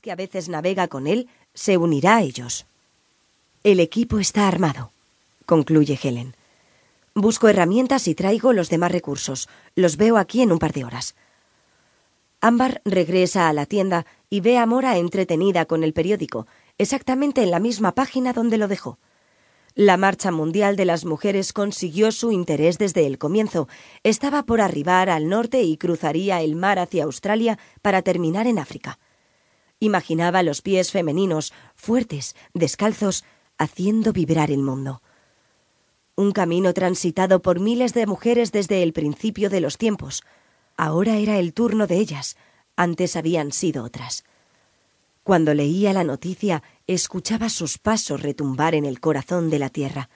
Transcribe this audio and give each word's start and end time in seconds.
que 0.00 0.12
a 0.12 0.16
veces 0.16 0.48
navega 0.48 0.88
con 0.88 1.06
él 1.06 1.28
se 1.52 1.76
unirá 1.76 2.16
a 2.16 2.22
ellos. 2.22 2.64
El 3.64 3.80
equipo 3.80 4.18
está 4.18 4.48
armado, 4.48 4.90
concluye 5.44 5.98
Helen. 6.02 6.34
Busco 7.14 7.48
herramientas 7.48 8.08
y 8.08 8.14
traigo 8.14 8.54
los 8.54 8.70
demás 8.70 8.90
recursos. 8.90 9.48
Los 9.76 9.98
veo 9.98 10.16
aquí 10.16 10.40
en 10.40 10.52
un 10.52 10.58
par 10.58 10.72
de 10.72 10.84
horas. 10.84 11.14
Ámbar 12.40 12.80
regresa 12.86 13.48
a 13.48 13.52
la 13.52 13.66
tienda 13.66 14.06
y 14.30 14.40
ve 14.40 14.56
a 14.56 14.64
Mora 14.64 14.96
entretenida 14.96 15.66
con 15.66 15.84
el 15.84 15.92
periódico, 15.92 16.46
exactamente 16.78 17.42
en 17.42 17.50
la 17.50 17.60
misma 17.60 17.92
página 17.92 18.32
donde 18.32 18.56
lo 18.56 18.68
dejó. 18.68 18.98
La 19.74 19.98
Marcha 19.98 20.30
Mundial 20.30 20.76
de 20.76 20.86
las 20.86 21.04
Mujeres 21.04 21.52
consiguió 21.52 22.10
su 22.10 22.32
interés 22.32 22.78
desde 22.78 23.06
el 23.06 23.18
comienzo. 23.18 23.68
Estaba 24.02 24.44
por 24.44 24.62
arribar 24.62 25.10
al 25.10 25.28
norte 25.28 25.62
y 25.62 25.76
cruzaría 25.76 26.40
el 26.40 26.56
mar 26.56 26.78
hacia 26.78 27.04
Australia 27.04 27.58
para 27.82 28.00
terminar 28.00 28.46
en 28.46 28.58
África. 28.58 28.98
Imaginaba 29.84 30.42
los 30.42 30.62
pies 30.62 30.92
femeninos, 30.92 31.52
fuertes, 31.74 32.36
descalzos, 32.54 33.22
haciendo 33.58 34.14
vibrar 34.14 34.50
el 34.50 34.62
mundo. 34.62 35.02
Un 36.16 36.32
camino 36.32 36.72
transitado 36.72 37.42
por 37.42 37.60
miles 37.60 37.92
de 37.92 38.06
mujeres 38.06 38.50
desde 38.50 38.82
el 38.82 38.94
principio 38.94 39.50
de 39.50 39.60
los 39.60 39.76
tiempos. 39.76 40.22
Ahora 40.78 41.18
era 41.18 41.38
el 41.38 41.52
turno 41.52 41.86
de 41.86 41.98
ellas. 41.98 42.38
Antes 42.76 43.14
habían 43.14 43.52
sido 43.52 43.84
otras. 43.84 44.24
Cuando 45.22 45.52
leía 45.52 45.92
la 45.92 46.02
noticia, 46.02 46.62
escuchaba 46.86 47.50
sus 47.50 47.76
pasos 47.76 48.22
retumbar 48.22 48.74
en 48.74 48.86
el 48.86 49.00
corazón 49.00 49.50
de 49.50 49.58
la 49.58 49.68
tierra. 49.68 50.08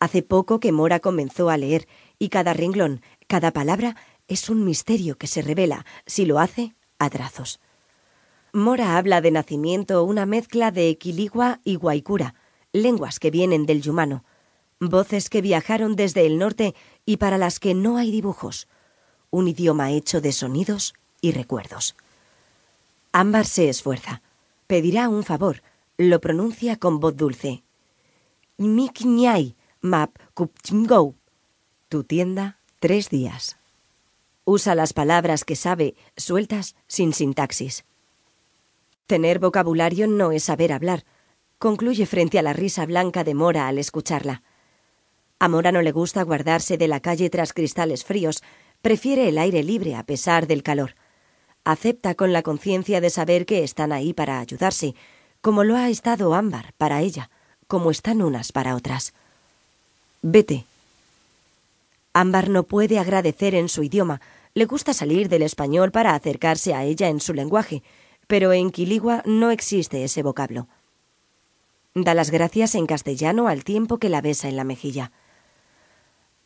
Hace 0.00 0.24
poco 0.24 0.58
que 0.58 0.72
Mora 0.72 0.98
comenzó 0.98 1.48
a 1.48 1.58
leer, 1.58 1.86
y 2.18 2.28
cada 2.28 2.54
renglón, 2.54 3.02
cada 3.28 3.52
palabra, 3.52 3.94
es 4.26 4.50
un 4.50 4.64
misterio 4.64 5.16
que 5.16 5.28
se 5.28 5.42
revela, 5.42 5.86
si 6.06 6.26
lo 6.26 6.40
hace, 6.40 6.74
a 6.98 7.08
trazos. 7.08 7.60
Mora 8.52 8.96
habla 8.96 9.20
de 9.20 9.30
nacimiento 9.30 10.04
una 10.04 10.26
mezcla 10.26 10.70
de 10.70 10.88
equiligua 10.88 11.60
y 11.64 11.76
guaycura, 11.76 12.34
lenguas 12.72 13.18
que 13.18 13.30
vienen 13.30 13.66
del 13.66 13.82
yumano, 13.82 14.24
voces 14.80 15.28
que 15.28 15.42
viajaron 15.42 15.96
desde 15.96 16.24
el 16.26 16.38
norte 16.38 16.74
y 17.04 17.18
para 17.18 17.38
las 17.38 17.60
que 17.60 17.74
no 17.74 17.96
hay 17.98 18.10
dibujos, 18.10 18.68
un 19.30 19.48
idioma 19.48 19.90
hecho 19.90 20.20
de 20.20 20.32
sonidos 20.32 20.94
y 21.20 21.32
recuerdos. 21.32 21.94
Ámbar 23.12 23.46
se 23.46 23.68
esfuerza. 23.68 24.22
Pedirá 24.66 25.08
un 25.08 25.24
favor. 25.24 25.62
Lo 25.96 26.20
pronuncia 26.20 26.76
con 26.76 27.00
voz 27.00 27.16
dulce. 27.16 27.62
Miknyai 28.58 29.56
map 29.80 30.16
kupchingou. 30.34 31.14
Tu 31.88 32.04
tienda, 32.04 32.58
tres 32.78 33.08
días. 33.08 33.56
Usa 34.44 34.74
las 34.74 34.92
palabras 34.92 35.44
que 35.44 35.56
sabe, 35.56 35.96
sueltas, 36.16 36.76
sin 36.86 37.12
sintaxis. 37.12 37.84
Tener 39.08 39.40
vocabulario 39.40 40.06
no 40.06 40.30
es 40.30 40.44
saber 40.44 40.72
hablar, 40.72 41.04
concluye 41.58 42.06
frente 42.06 42.38
a 42.38 42.42
la 42.42 42.52
risa 42.52 42.86
blanca 42.86 43.24
de 43.24 43.34
Mora 43.34 43.66
al 43.66 43.78
escucharla. 43.78 44.44
A 45.40 45.48
Mora 45.48 45.72
no 45.72 45.82
le 45.82 45.90
gusta 45.90 46.22
guardarse 46.22 46.78
de 46.78 46.86
la 46.86 47.00
calle 47.00 47.28
tras 47.28 47.52
cristales 47.52 48.04
fríos, 48.04 48.44
prefiere 48.82 49.28
el 49.28 49.38
aire 49.38 49.64
libre 49.64 49.96
a 49.96 50.04
pesar 50.04 50.46
del 50.46 50.62
calor 50.62 50.94
acepta 51.68 52.14
con 52.14 52.32
la 52.32 52.42
conciencia 52.42 53.02
de 53.02 53.10
saber 53.10 53.44
que 53.44 53.62
están 53.62 53.92
ahí 53.92 54.14
para 54.14 54.40
ayudarse, 54.40 54.94
como 55.42 55.64
lo 55.64 55.76
ha 55.76 55.90
estado 55.90 56.32
Ámbar 56.32 56.72
para 56.78 57.02
ella, 57.02 57.28
como 57.66 57.90
están 57.90 58.22
unas 58.22 58.52
para 58.52 58.74
otras. 58.74 59.12
Vete. 60.22 60.64
Ámbar 62.14 62.48
no 62.48 62.62
puede 62.62 62.98
agradecer 62.98 63.54
en 63.54 63.68
su 63.68 63.82
idioma, 63.82 64.22
le 64.54 64.64
gusta 64.64 64.94
salir 64.94 65.28
del 65.28 65.42
español 65.42 65.90
para 65.90 66.14
acercarse 66.14 66.72
a 66.72 66.84
ella 66.84 67.08
en 67.08 67.20
su 67.20 67.34
lenguaje, 67.34 67.82
pero 68.28 68.52
en 68.52 68.70
Quiligua 68.70 69.22
no 69.26 69.50
existe 69.50 70.04
ese 70.04 70.22
vocablo. 70.22 70.68
Da 71.94 72.14
las 72.14 72.30
gracias 72.30 72.76
en 72.76 72.86
castellano 72.86 73.48
al 73.48 73.64
tiempo 73.64 73.98
que 73.98 74.08
la 74.08 74.20
besa 74.20 74.48
en 74.48 74.54
la 74.54 74.62
mejilla. 74.62 75.10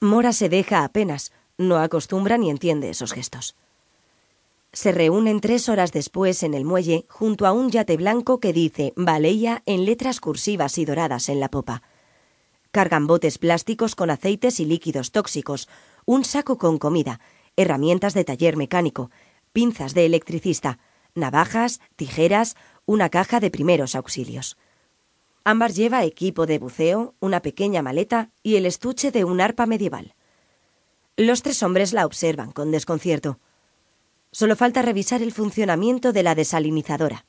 Mora 0.00 0.32
se 0.32 0.48
deja 0.48 0.84
apenas, 0.84 1.32
no 1.58 1.76
acostumbra 1.76 2.38
ni 2.38 2.48
entiende 2.48 2.88
esos 2.88 3.12
gestos 3.12 3.54
se 4.74 4.90
reúnen 4.90 5.40
tres 5.40 5.68
horas 5.68 5.92
después 5.92 6.42
en 6.42 6.52
el 6.52 6.64
muelle 6.64 7.06
junto 7.08 7.46
a 7.46 7.52
un 7.52 7.70
yate 7.70 7.96
blanco 7.96 8.40
que 8.40 8.52
dice 8.52 8.92
Baleia 8.96 9.62
en 9.66 9.84
letras 9.84 10.20
cursivas 10.20 10.78
y 10.78 10.84
doradas 10.84 11.28
en 11.28 11.38
la 11.38 11.48
popa. 11.48 11.82
Cargan 12.72 13.06
botes 13.06 13.38
plásticos 13.38 13.94
con 13.94 14.10
aceites 14.10 14.58
y 14.58 14.64
líquidos 14.64 15.12
tóxicos, 15.12 15.68
un 16.06 16.24
saco 16.24 16.58
con 16.58 16.78
comida, 16.78 17.20
herramientas 17.56 18.14
de 18.14 18.24
taller 18.24 18.56
mecánico, 18.56 19.12
pinzas 19.52 19.94
de 19.94 20.06
electricista, 20.06 20.80
navajas, 21.14 21.80
tijeras, 21.96 22.56
una 22.86 23.08
caja 23.08 23.40
de 23.40 23.50
primeros 23.50 23.94
auxilios. 23.94 24.56
Ámbar 25.44 25.72
lleva 25.72 26.04
equipo 26.04 26.46
de 26.46 26.58
buceo, 26.58 27.14
una 27.20 27.40
pequeña 27.40 27.82
maleta 27.82 28.30
y 28.42 28.56
el 28.56 28.66
estuche 28.66 29.10
de 29.10 29.24
un 29.24 29.40
arpa 29.40 29.66
medieval. 29.66 30.14
Los 31.16 31.42
tres 31.42 31.62
hombres 31.62 31.92
la 31.92 32.06
observan 32.06 32.50
con 32.50 32.70
desconcierto. 32.70 33.38
Solo 34.32 34.56
falta 34.56 34.82
revisar 34.82 35.22
el 35.22 35.32
funcionamiento 35.32 36.12
de 36.12 36.22
la 36.22 36.34
desalinizadora. 36.34 37.26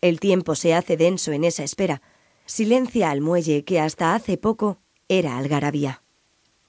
El 0.00 0.20
tiempo 0.20 0.54
se 0.54 0.74
hace 0.74 0.96
denso 0.96 1.32
en 1.32 1.44
esa 1.44 1.64
espera. 1.64 2.00
Silencia 2.46 3.10
al 3.10 3.20
muelle 3.20 3.64
que 3.64 3.80
hasta 3.80 4.14
hace 4.14 4.38
poco 4.38 4.78
era 5.08 5.36
algarabía. 5.36 6.02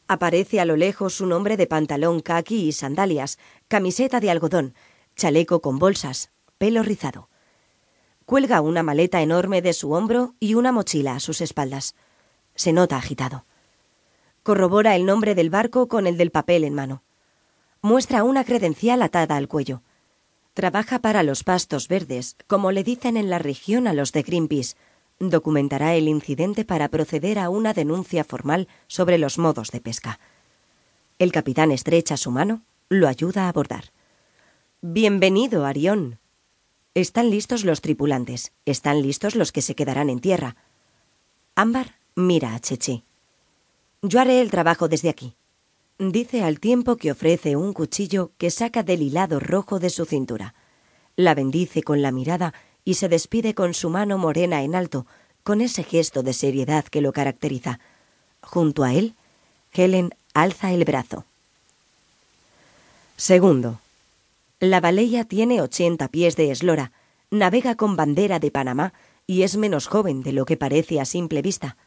Aparece 0.07 0.59
a 0.59 0.65
lo 0.65 0.75
lejos 0.75 1.21
un 1.21 1.31
hombre 1.31 1.57
de 1.57 1.67
pantalón 1.67 2.19
caqui 2.19 2.67
y 2.67 2.71
sandalias, 2.71 3.39
camiseta 3.67 4.19
de 4.19 4.29
algodón, 4.29 4.75
chaleco 5.15 5.61
con 5.61 5.79
bolsas, 5.79 6.31
pelo 6.57 6.83
rizado. 6.83 7.29
Cuelga 8.25 8.61
una 8.61 8.83
maleta 8.83 9.21
enorme 9.21 9.61
de 9.61 9.73
su 9.73 9.91
hombro 9.91 10.35
y 10.39 10.55
una 10.55 10.71
mochila 10.71 11.15
a 11.15 11.19
sus 11.19 11.41
espaldas. 11.41 11.95
Se 12.55 12.73
nota 12.73 12.97
agitado. 12.97 13.45
Corrobora 14.43 14.95
el 14.95 15.05
nombre 15.05 15.35
del 15.35 15.49
barco 15.49 15.87
con 15.87 16.07
el 16.07 16.17
del 16.17 16.31
papel 16.31 16.63
en 16.63 16.73
mano 16.73 17.03
muestra 17.85 18.23
una 18.23 18.43
credencial 18.43 19.03
atada 19.03 19.35
al 19.35 19.47
cuello. 19.47 19.83
Trabaja 20.55 20.97
para 20.99 21.21
los 21.21 21.43
pastos 21.43 21.87
verdes, 21.87 22.35
como 22.47 22.71
le 22.71 22.83
dicen 22.83 23.15
en 23.15 23.29
la 23.29 23.37
región 23.37 23.87
a 23.87 23.93
los 23.93 24.11
de 24.11 24.23
Greenpeace. 24.23 24.75
Documentará 25.19 25.93
el 25.93 26.07
incidente 26.07 26.65
para 26.65 26.89
proceder 26.89 27.37
a 27.37 27.49
una 27.49 27.73
denuncia 27.73 28.23
formal 28.23 28.67
sobre 28.87 29.19
los 29.19 29.37
modos 29.37 29.69
de 29.69 29.81
pesca. 29.81 30.19
El 31.19 31.31
capitán 31.31 31.71
estrecha 31.71 32.17
su 32.17 32.31
mano, 32.31 32.63
lo 32.89 33.07
ayuda 33.07 33.45
a 33.45 33.49
abordar. 33.49 33.91
Bienvenido, 34.87 35.65
Arión. 35.65 36.19
Están 36.93 37.31
listos 37.31 37.65
los 37.65 37.81
tripulantes, 37.81 38.51
están 38.65 39.01
listos 39.01 39.33
los 39.33 39.51
que 39.51 39.63
se 39.63 39.73
quedarán 39.73 40.11
en 40.11 40.19
tierra. 40.19 40.57
Ámbar 41.55 41.95
mira 42.13 42.53
a 42.53 42.59
Cheche. 42.59 43.01
Yo 44.03 44.19
haré 44.19 44.41
el 44.41 44.51
trabajo 44.51 44.87
desde 44.87 45.09
aquí 45.09 45.33
dice 45.97 46.43
al 46.43 46.59
tiempo 46.59 46.97
que 46.97 47.09
ofrece 47.09 47.55
un 47.55 47.73
cuchillo 47.73 48.29
que 48.37 48.51
saca 48.51 48.83
del 48.83 49.01
hilado 49.01 49.39
rojo 49.39 49.79
de 49.79 49.89
su 49.89 50.05
cintura. 50.05 50.53
La 51.15 51.33
bendice 51.33 51.81
con 51.81 52.03
la 52.03 52.11
mirada 52.11 52.53
y 52.83 52.93
se 52.93 53.09
despide 53.09 53.55
con 53.55 53.73
su 53.73 53.89
mano 53.89 54.19
morena 54.19 54.61
en 54.61 54.75
alto, 54.75 55.07
con 55.41 55.61
ese 55.61 55.81
gesto 55.81 56.21
de 56.21 56.33
seriedad 56.33 56.85
que 56.85 57.01
lo 57.01 57.11
caracteriza. 57.11 57.79
Junto 58.41 58.83
a 58.83 58.93
él, 58.93 59.15
Helen 59.73 60.13
alza 60.35 60.71
el 60.73 60.85
brazo. 60.85 61.25
Segundo. 63.17 63.79
La 64.67 64.81
baleya 64.81 65.25
tiene 65.25 65.61
ochenta 65.61 66.07
pies 66.07 66.35
de 66.35 66.49
eslora, 66.49 66.91
navega 67.29 67.75
con 67.75 67.95
bandera 67.95 68.39
de 68.39 68.49
Panamá 68.49 68.93
y 69.27 69.43
es 69.43 69.57
menos 69.57 69.85
joven 69.85 70.23
de 70.23 70.33
lo 70.33 70.45
que 70.45 70.57
parece 70.57 70.99
a 70.99 71.05
simple 71.05 71.43
vista. 71.43 71.77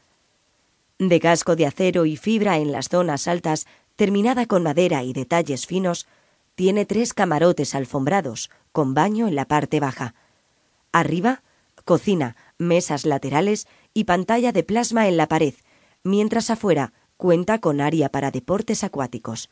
De 0.97 1.19
casco 1.19 1.56
de 1.56 1.67
acero 1.67 2.06
y 2.06 2.17
fibra 2.17 2.59
en 2.59 2.71
las 2.71 2.88
zonas 2.88 3.27
altas 3.27 3.67
terminada 3.97 4.47
con 4.47 4.62
madera 4.62 5.03
y 5.03 5.12
detalles 5.12 5.67
finos, 5.67 6.06
tiene 6.55 6.87
tres 6.87 7.15
camarotes 7.15 7.75
alfombrados, 7.75 8.49
con 8.71 8.94
baño 8.94 9.27
en 9.27 9.34
la 9.34 9.47
parte 9.47 9.81
baja. 9.81 10.15
Arriba, 10.93 11.43
cocina, 11.85 12.37
mesas 12.58 13.06
laterales 13.06 13.67
y 13.93 14.05
pantalla 14.05 14.52
de 14.52 14.62
plasma 14.62 15.08
en 15.08 15.17
la 15.17 15.26
pared, 15.26 15.55
mientras 16.05 16.49
afuera 16.49 16.93
cuenta 17.17 17.58
con 17.58 17.81
área 17.81 18.08
para 18.08 18.31
deportes 18.31 18.85
acuáticos. 18.85 19.50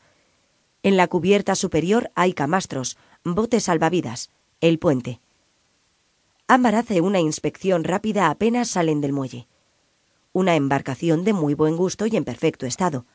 En 0.81 0.95
la 0.95 1.07
cubierta 1.07 1.55
superior 1.55 2.09
hay 2.15 2.31
camastros, 2.31 2.97
botes 3.35 3.65
salvavidas, 3.65 4.31
el 4.61 4.79
puente. 4.79 5.19
Ámbar 6.47 6.75
hace 6.75 7.01
una 7.01 7.19
inspección 7.19 7.83
rápida 7.83 8.29
apenas 8.29 8.69
salen 8.69 9.01
del 9.01 9.13
muelle. 9.13 9.47
Una 10.33 10.55
embarcación 10.55 11.23
de 11.23 11.33
muy 11.33 11.53
buen 11.53 11.77
gusto 11.77 12.05
y 12.05 12.15
en 12.15 12.23
perfecto 12.23 12.65
estado 12.65 13.05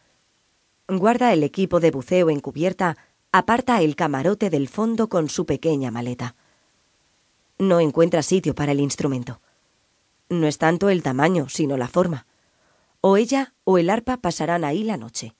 guarda 0.98 1.32
el 1.32 1.42
equipo 1.42 1.80
de 1.80 1.90
buceo 1.90 2.30
en 2.30 2.40
cubierta, 2.40 2.96
aparta 3.30 3.80
el 3.80 3.96
camarote 3.96 4.50
del 4.50 4.68
fondo 4.68 5.08
con 5.08 5.28
su 5.28 5.46
pequeña 5.46 5.90
maleta. 5.90 6.34
No 7.58 7.80
encuentra 7.80 8.22
sitio 8.22 8.54
para 8.54 8.72
el 8.72 8.80
instrumento. 8.80 9.40
No 10.28 10.46
es 10.46 10.58
tanto 10.58 10.88
el 10.88 11.02
tamaño, 11.02 11.48
sino 11.48 11.76
la 11.76 11.88
forma. 11.88 12.26
O 13.00 13.16
ella 13.16 13.54
o 13.64 13.78
el 13.78 13.90
arpa 13.90 14.16
pasarán 14.18 14.64
ahí 14.64 14.82
la 14.82 14.96
noche. 14.96 15.34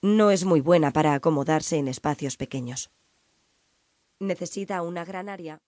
No 0.00 0.30
es 0.30 0.44
muy 0.44 0.60
buena 0.60 0.92
para 0.92 1.14
acomodarse 1.14 1.76
en 1.76 1.88
espacios 1.88 2.36
pequeños. 2.36 2.90
Necesita 4.22 4.82
una 4.82 5.04
gran 5.04 5.28
área 5.28 5.58